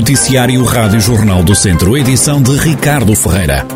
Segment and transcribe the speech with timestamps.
[0.00, 3.66] Noticiário Rádio Jornal do Centro, edição de Ricardo Ferreira.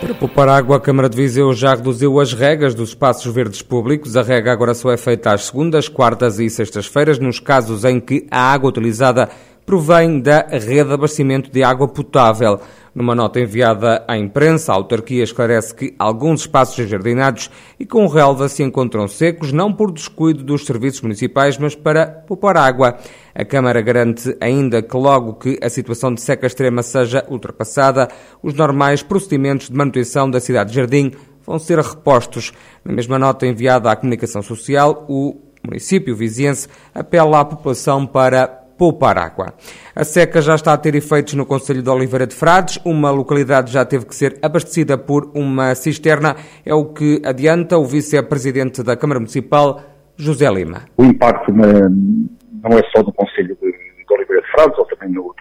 [0.00, 4.16] Para poupar água, a Câmara de Viseu já reduziu as regras dos espaços verdes públicos.
[4.16, 8.26] A regra agora só é feita às segundas, quartas e sextas-feiras, nos casos em que
[8.28, 9.28] a água utilizada
[9.64, 12.58] provém da rede de abastecimento de água potável.
[12.94, 18.48] Numa nota enviada à imprensa, a autarquia esclarece que alguns espaços jardinados e com relva
[18.48, 22.96] se encontram secos, não por descuido dos serviços municipais, mas para poupar água.
[23.34, 28.08] A Câmara garante ainda que logo que a situação de seca extrema seja ultrapassada,
[28.40, 31.10] os normais procedimentos de manutenção da cidade de Jardim
[31.44, 32.52] vão ser repostos.
[32.84, 39.18] Na mesma nota enviada à comunicação social, o município viziense apela à população para poupar
[39.18, 39.54] água.
[39.94, 42.78] A seca já está a ter efeitos no Conselho de Oliveira de Frades.
[42.84, 46.36] Uma localidade já teve que ser abastecida por uma cisterna.
[46.64, 49.82] É o que adianta o vice-presidente da Câmara Municipal,
[50.16, 50.82] José Lima.
[50.96, 55.10] O impacto na, não é só do Conselho de, de Oliveira de Frades, ou também
[55.10, 55.34] no,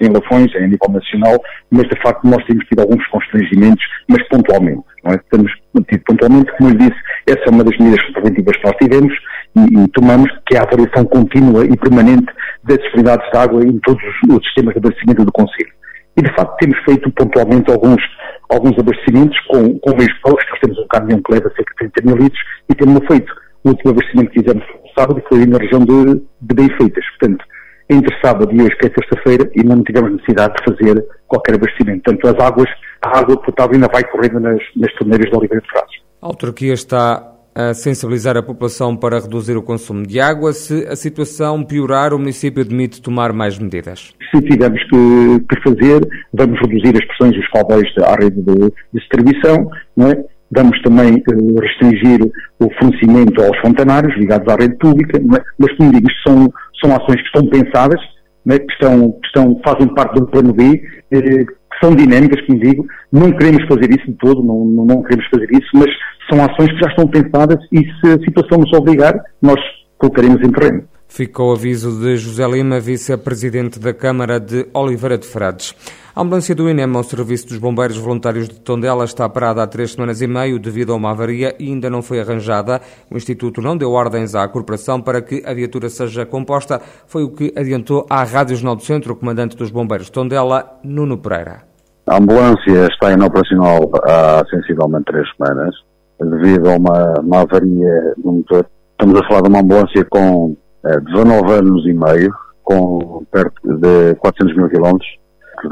[0.00, 1.38] em Lafões, a nível nacional,
[1.70, 4.82] mas de facto nós temos tido alguns constrangimentos, mas pontualmente.
[5.04, 5.20] Não é?
[5.30, 5.52] Temos
[5.88, 9.14] tido pontualmente, como eu disse, essa é uma das medidas preventivas que nós tivemos
[9.56, 12.32] e, e tomamos, que é a avaliação contínua e permanente
[12.64, 15.72] das disponibilidades de água em todos os, os sistemas de abastecimento do Conselho.
[16.16, 18.02] E, de facto, temos feito pontualmente alguns,
[18.50, 20.50] alguns abastecimentos com, com meios próprios.
[20.50, 23.32] Nós temos um caminhão que leva cerca de 30 mil litros e temos feito.
[23.62, 24.64] O último abastecimento que fizemos
[24.98, 27.04] sábado foi na região de, de Beifeitas.
[27.18, 27.44] Portanto,
[27.90, 32.02] entre sábado e hoje, que é sexta-feira, e não tivemos necessidade de fazer qualquer abastecimento.
[32.04, 32.68] Portanto, as águas,
[33.02, 36.00] a água potável ainda vai correndo nas, nas torneiras de Oliveira de Frades.
[36.22, 40.52] A autarquia está a sensibilizar a população para reduzir o consumo de água.
[40.52, 44.14] Se a situação piorar, o município admite tomar mais medidas.
[44.30, 46.00] Se tivermos que, que fazer,
[46.32, 50.24] vamos reduzir as pressões dos caudais à rede de, distribuição, não é?
[50.52, 52.20] Vamos também uh, restringir
[52.58, 55.42] o fornecimento aos fontanários ligados à rede pública, é?
[55.58, 58.00] mas como digo, isto são, são ações que estão pensadas,
[58.48, 58.58] é?
[58.58, 62.86] que, estão, que estão, fazem parte do plano B, eh, que são dinâmicas, como digo,
[63.12, 65.90] não queremos fazer isso de todo, não, não, não queremos fazer isso, mas
[66.30, 69.60] são ações que já estão pensadas e se a situação nos obrigar, nós
[69.98, 70.84] colocaremos em terreno.
[71.08, 75.74] Ficou o aviso de José Lima, vice-presidente da Câmara de Oliveira de Frades.
[76.12, 79.92] A ambulância do INEM ao serviço dos bombeiros voluntários de Tondela está parada há três
[79.92, 82.80] semanas e meio devido a uma avaria e ainda não foi arranjada.
[83.08, 86.80] O Instituto não deu ordens à corporação para que a viatura seja composta.
[87.06, 90.80] Foi o que adiantou à Rádio Jornal do Centro o comandante dos bombeiros de Tondela,
[90.82, 91.62] Nuno Pereira.
[92.08, 95.72] A ambulância está inoperacional há sensivelmente três semanas
[96.20, 98.66] devido a uma, uma avaria no motor.
[98.92, 102.34] Estamos a falar de uma ambulância com eh, 19 anos e meio,
[102.64, 105.19] com perto de 400 mil quilómetros.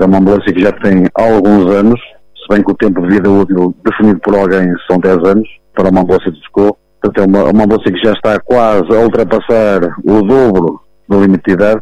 [0.01, 3.31] É uma ambulância que já tem alguns anos, se bem que o tempo de vida
[3.31, 6.77] útil definido por alguém são 10 anos, para uma ambulância de socorro.
[7.01, 11.45] Portanto, é uma, uma ambulância que já está quase a ultrapassar o dobro do limite
[11.47, 11.81] de idade.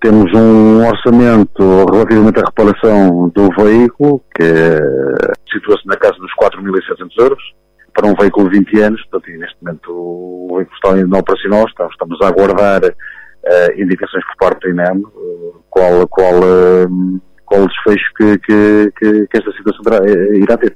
[0.00, 4.44] Temos um orçamento relativamente à reparação do veículo, que
[5.52, 7.42] situa-se na casa dos 4.600 euros
[7.94, 11.92] para um veículo de 20 anos, portanto, neste momento o veículo está ainda operacional, estamos,
[11.92, 17.20] estamos a aguardar uh, indicações por parte do INEM, uh, qual, qual, uh,
[17.52, 19.98] qual o desfecho que, que, que, que esta situação terá,
[20.34, 20.74] irá ter.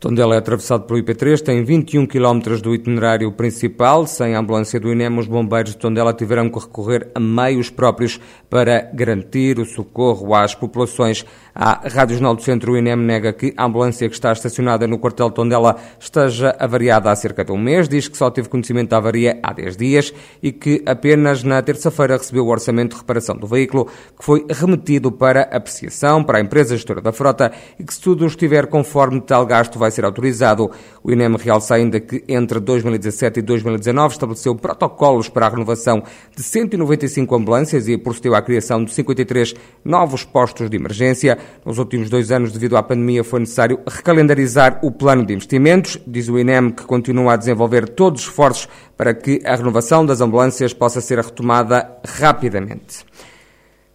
[0.00, 4.06] Tondela é atravessado pelo IP3, tem 21 km do itinerário principal.
[4.06, 8.20] Sem a ambulância do INEM, os bombeiros de Tondela tiveram que recorrer a meios próprios
[8.50, 11.24] para garantir o socorro às populações.
[11.56, 14.98] A Rádio Jornal do Centro, o INEM, nega que a ambulância que está estacionada no
[14.98, 17.88] quartel de Tondela esteja avariada há cerca de um mês.
[17.88, 22.16] Diz que só teve conhecimento da avaria há 10 dias e que apenas na terça-feira
[22.16, 23.86] recebeu o orçamento de reparação do veículo,
[24.18, 28.26] que foi remetido para apreciação para a empresa gestora da frota e que, se tudo
[28.26, 30.68] estiver conforme tal gasto, vai ser autorizado.
[31.04, 36.02] O INEM realça ainda que entre 2017 e 2019 estabeleceu protocolos para a renovação
[36.34, 39.54] de 195 ambulâncias e procedeu à criação de 53
[39.84, 41.43] novos postos de emergência.
[41.64, 45.98] Nos últimos dois anos, devido à pandemia, foi necessário recalendarizar o plano de investimentos.
[46.06, 50.20] Diz o INEM que continua a desenvolver todos os esforços para que a renovação das
[50.20, 53.04] ambulâncias possa ser retomada rapidamente.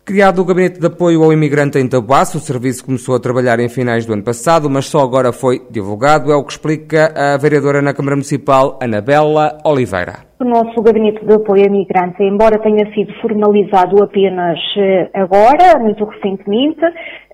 [0.09, 3.69] Criado o Gabinete de Apoio ao Imigrante em Tabuaço, o serviço começou a trabalhar em
[3.69, 7.79] finais do ano passado, mas só agora foi divulgado, é o que explica a vereadora
[7.79, 10.27] na Câmara Municipal, Anabela Oliveira.
[10.39, 16.03] O nosso Gabinete de Apoio a Imigrantes, embora tenha sido formalizado apenas eh, agora, muito
[16.05, 16.81] recentemente,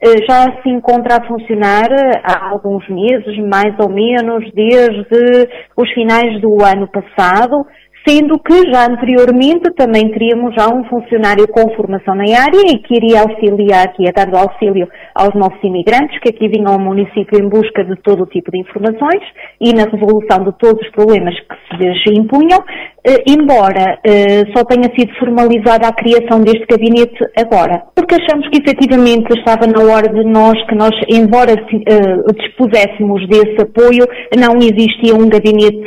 [0.02, 1.88] eh, já se encontra a funcionar
[2.26, 7.66] há alguns meses, mais ou menos desde os finais do ano passado,
[8.06, 12.96] sendo que já anteriormente também teríamos já um funcionário com formação na área e que
[12.96, 17.50] iria auxiliar, que ia dando auxílio aos nossos imigrantes que aqui vinham ao município em
[17.50, 19.24] busca de todo o tipo de informações
[19.60, 22.60] e na resolução de todos os problemas que se lhes impunham.
[23.06, 28.58] eh, embora eh, só tenha sido formalizada a criação deste gabinete agora, porque achamos que
[28.58, 34.06] efetivamente estava na hora de nós, que nós, embora eh, dispuséssemos desse apoio,
[34.36, 35.86] não existia um gabinete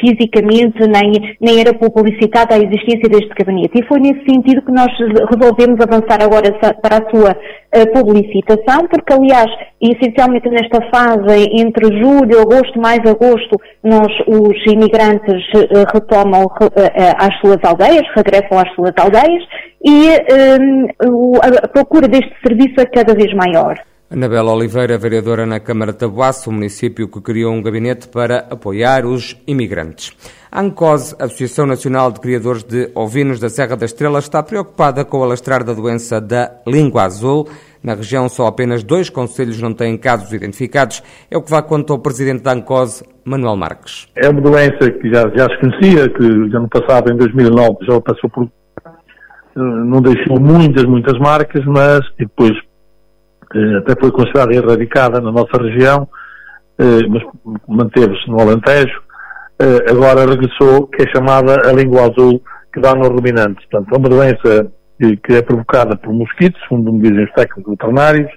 [0.00, 3.78] fisicamente, nem, nem era publicitada a existência deste gabinete.
[3.78, 4.90] E foi nesse sentido que nós
[5.30, 7.36] resolvemos avançar agora para a sua
[7.92, 15.42] publicitação, porque aliás, essencialmente nesta fase, entre julho, agosto, mais agosto, nós, os imigrantes,
[15.92, 16.46] retomam
[17.18, 19.42] às suas aldeias, regressam às suas aldeias
[19.84, 20.08] e
[21.62, 23.76] a procura deste serviço é cada vez maior.
[24.10, 29.06] Anabela Oliveira, vereadora na Câmara de Tabuaço, o município que criou um gabinete para apoiar
[29.06, 30.12] os imigrantes.
[30.52, 35.18] A ANCOS, Associação Nacional de Criadores de Ovinos da Serra da Estrela, está preocupada com
[35.18, 37.48] o alastrar da doença da língua azul.
[37.82, 41.02] Na região, só apenas dois conselhos não têm casos identificados.
[41.30, 44.06] É o que vai contar o presidente da ANCOS, Manuel Marques.
[44.16, 48.00] É uma doença que já, já se conhecia, que já no passado, em 2009, já
[48.02, 48.48] passou por.
[49.56, 52.73] não deixou muitas, muitas marcas, mas depois eh,
[53.78, 56.08] até foi considerada erradicada na nossa região,
[56.78, 57.22] eh, mas
[57.68, 59.02] manteve-se no Alentejo.
[59.60, 62.42] Eh, agora regressou, que é chamada a língua azul,
[62.72, 63.64] que dá nos ruminantes.
[63.70, 68.30] Portanto, é uma doença que é provocada por mosquitos, segundo me dizem os técnicos veterinários,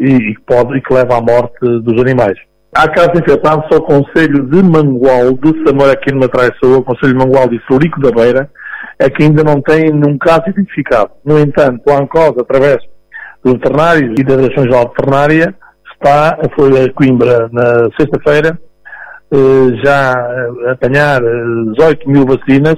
[0.00, 2.38] e, que pode, e que leva à morte dos animais.
[2.74, 7.12] Há casos infectados só o Conselho de Mangual de Samora, aqui numa traiçoa, o Conselho
[7.12, 8.50] de Mangual de Sorico da Beira,
[8.98, 11.10] é que ainda não tem nenhum caso identificado.
[11.24, 12.78] No entanto, o ANCOS, através
[13.44, 15.54] dos veterinários e da Direção-Geral Veterinária,
[15.92, 18.58] está, foi a Coimbra na sexta-feira,
[19.32, 20.12] eh, já
[20.70, 22.76] apanhar 18 eh, mil vacinas,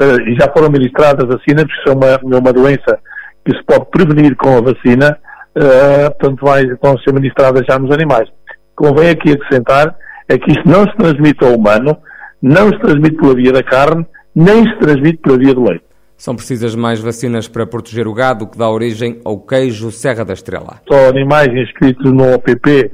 [0.00, 2.98] e já foram ministradas vacinas, porque isso é uma, uma doença
[3.44, 5.18] que se pode prevenir com a vacina,
[5.56, 8.28] uh, portanto vai, vão ser ministradas já nos animais
[8.76, 9.96] convém aqui acrescentar
[10.28, 11.96] é que isto não se transmite ao humano,
[12.42, 15.85] não se transmite pela via da carne, nem se transmite pela via do leite.
[16.16, 20.32] São precisas mais vacinas para proteger o gado que dá origem ao queijo Serra da
[20.32, 20.80] Estrela.
[20.90, 22.90] Só animais inscritos no OPP,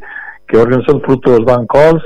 [0.49, 2.03] que é a Organização de Produtores da ANCOS,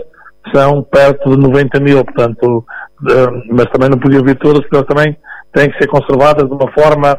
[0.55, 2.65] são perto de 90 mil, portanto,
[3.09, 5.17] eh, mas também não podiam vir todas, porque elas também
[5.53, 7.19] têm que ser conservadas de uma forma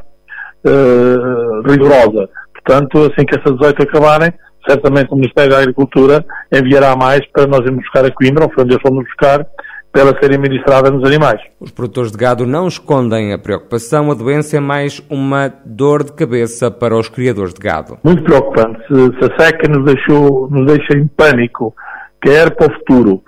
[0.64, 2.30] uh, rigorosa.
[2.54, 4.32] Portanto, assim que essas 18 acabarem,
[4.68, 8.64] certamente o Ministério da Agricultura enviará mais para nós irmos buscar a Coimbra, ou foi
[8.64, 9.46] onde fomos buscar,
[9.92, 11.42] para ela ser administrada nos animais.
[11.60, 16.14] Os produtores de gado não escondem a preocupação, a doença é mais uma dor de
[16.14, 17.98] cabeça para os criadores de gado.
[18.04, 18.80] Muito preocupante.
[18.88, 21.74] Se, se a seca nos, deixou, nos deixa em pânico,
[22.22, 23.24] quer para o futuro,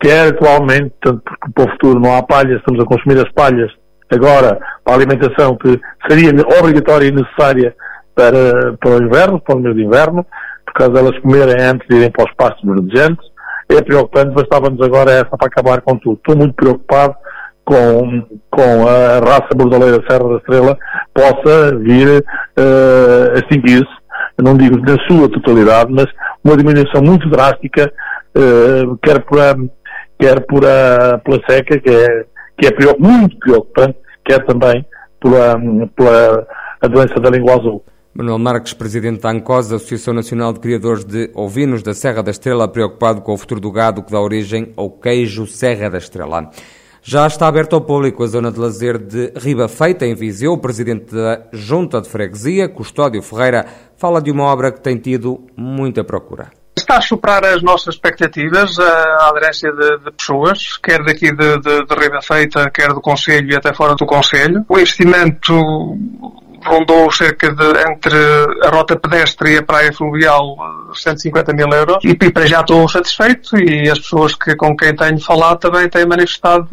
[0.00, 3.70] quer atualmente, tanto porque para o futuro não há palhas, estamos a consumir as palhas
[4.10, 5.78] agora para a alimentação que
[6.08, 7.74] seria obrigatória e necessária
[8.14, 10.26] para, para o inverno, para o mês de inverno,
[10.64, 13.24] por causa delas comerem antes de irem para os pastos verdejantes.
[13.70, 16.16] É preocupante, bastava-nos agora essa para acabar com tudo.
[16.16, 17.14] Estou muito preocupado
[17.68, 20.78] com, com a raça bordoleira Serra da Estrela
[21.12, 22.24] possa vir
[22.58, 23.86] uh, a extinguir-se,
[24.42, 26.06] não digo na sua totalidade, mas
[26.42, 27.92] uma diminuição muito drástica,
[28.34, 29.54] uh, quer por a,
[30.18, 32.24] quer por a, pela seca, que é,
[32.58, 34.84] que é muito preocupante, quer também
[35.20, 35.60] pela,
[35.94, 36.46] pela
[36.80, 37.84] a doença da língua azul.
[38.14, 42.66] Manuel Marques, presidente da ANCOS, Associação Nacional de Criadores de Ovinos da Serra da Estrela,
[42.66, 46.50] preocupado com o futuro do gado que dá origem ao queijo Serra da Estrela.
[47.02, 50.52] Já está aberto ao público a zona de lazer de Riba Feita, em Viseu.
[50.52, 55.46] O presidente da Junta de Freguesia, Custódio Ferreira, fala de uma obra que tem tido
[55.56, 56.50] muita procura.
[56.76, 61.84] Está a superar as nossas expectativas, a aderência de, de pessoas, quer daqui de, de,
[61.84, 64.64] de Riba Feita, quer do Conselho e até fora do Conselho.
[64.68, 65.54] O investimento
[66.68, 68.16] rondou cerca de, entre
[68.64, 70.56] a rota pedestre e a praia fluvial,
[70.94, 72.04] 150 mil euros.
[72.04, 75.88] E, e para já estou satisfeito e as pessoas que, com quem tenho falado também
[75.88, 76.68] têm manifestado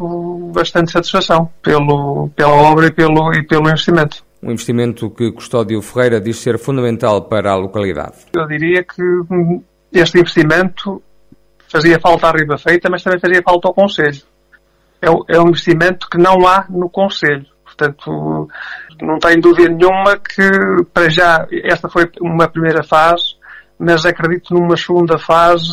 [0.54, 4.24] bastante satisfação pelo, pela obra e pelo, e pelo investimento.
[4.42, 8.14] Um investimento que Custódio Ferreira diz ser fundamental para a localidade.
[8.34, 9.02] Eu diria que
[9.92, 11.02] este investimento
[11.68, 14.22] fazia falta à Riba Feita, mas também fazia falta ao Conselho.
[15.00, 17.46] É, é um investimento que não há no Conselho.
[17.76, 18.48] Portanto,
[19.02, 23.36] não tenho dúvida nenhuma que, para já, esta foi uma primeira fase,
[23.78, 25.70] mas acredito numa segunda fase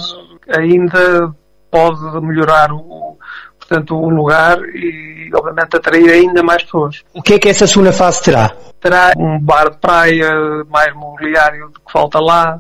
[0.50, 1.34] ainda
[1.72, 3.18] pode melhorar o,
[3.58, 7.02] portanto, o lugar e, obviamente, atrair ainda mais pessoas.
[7.14, 8.50] O que é que essa segunda fase terá?
[8.82, 10.30] Terá um bar de praia,
[10.70, 12.58] mais mobiliário do que falta lá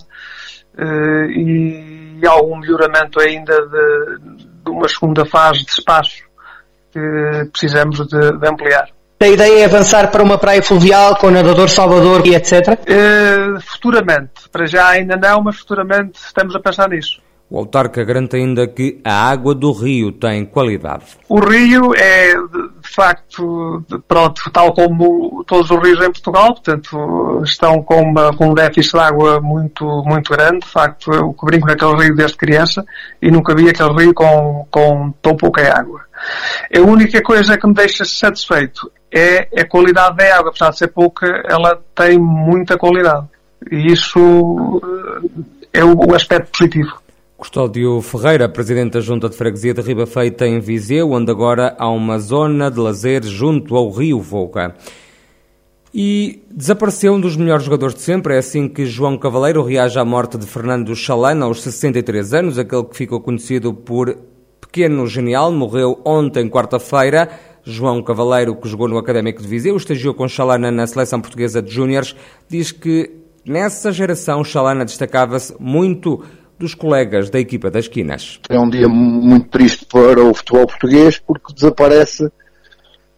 [0.77, 4.17] eh, e algum melhoramento ainda de,
[4.63, 6.23] de uma segunda fase de espaço
[6.91, 8.87] que precisamos de, de ampliar.
[9.23, 12.67] A ideia é avançar para uma praia fluvial com nadador Salvador e etc?
[12.67, 14.49] Uh, eh, futuramente.
[14.51, 17.21] Para já ainda não, mas futuramente estamos a pensar nisso.
[17.49, 21.05] O autarca garante ainda que a água do rio tem qualidade.
[21.29, 27.41] O rio é, de de facto, pronto, tal como todos os rios em Portugal, portanto,
[27.45, 30.59] estão com, uma, com um déficit de água muito, muito grande.
[30.59, 32.85] De facto, eu que brinco naquele rio desde criança
[33.21, 36.01] e nunca vi aquele rio com, com tão pouca água.
[36.75, 40.49] A única coisa que me deixa satisfeito é a qualidade da água.
[40.49, 43.27] Apesar de ser pouca, ela tem muita qualidade.
[43.71, 44.81] E isso
[45.73, 47.03] eh, é o aspecto positivo.
[47.37, 51.89] Custódio Ferreira, presidente da Junta de Freguesia de Riba Feita em Viseu, onde agora há
[51.89, 54.73] uma zona de lazer junto ao Rio Volga.
[55.93, 60.05] E desapareceu um dos melhores jogadores de sempre, é assim que João Cavaleiro reage à
[60.05, 64.17] morte de Fernando Chalana aos 63 anos, aquele que ficou conhecido por
[64.59, 67.29] Pequeno Genial, morreu ontem, quarta-feira.
[67.63, 71.71] João Cavaleiro, que jogou no Académico de Viseu, estagiou com Chalana na seleção portuguesa de
[71.71, 72.15] júniores,
[72.49, 73.11] diz que
[73.45, 76.23] nessa geração Chalana destacava-se muito
[76.59, 78.39] dos colegas da equipa das Quinas.
[78.49, 82.29] É um dia muito triste para o futebol português porque desaparece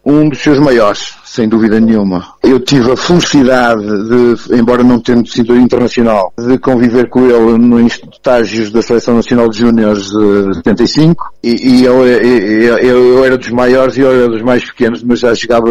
[0.05, 2.33] um dos seus maiores, sem dúvida nenhuma.
[2.43, 7.99] Eu tive a felicidade de, embora não tendo sido internacional, de conviver com ele nos
[8.13, 13.49] estágios da Seleção Nacional de Júniores de 75 e, e eu, eu, eu, era dos
[13.49, 15.67] maiores e eu era dos mais pequenos, mas já jogava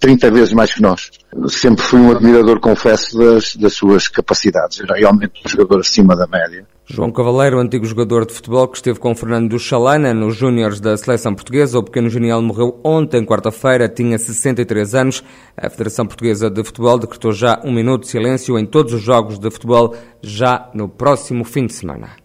[0.00, 1.10] 30 vezes mais que nós.
[1.48, 4.80] Sempre fui um admirador, confesso, das, das suas capacidades.
[4.88, 6.66] Realmente um jogador acima da média.
[6.86, 11.34] João Cavaleiro, antigo jogador de futebol que esteve com Fernando Chalana nos Júniores da seleção
[11.34, 11.78] portuguesa.
[11.78, 15.24] O pequeno genial morreu ontem, quarta-feira, tinha 63 anos.
[15.56, 19.38] A Federação Portuguesa de Futebol decretou já um minuto de silêncio em todos os jogos
[19.38, 22.23] de futebol já no próximo fim de semana.